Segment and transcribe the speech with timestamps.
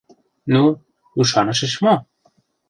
[0.53, 0.63] Ну,
[1.21, 1.95] ӱшанышыч мо?